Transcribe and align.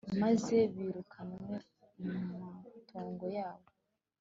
maze 0.21 0.57
birukanwe 0.75 1.55
mu 2.03 2.13
matongo 2.71 3.25
yabo 3.37 3.67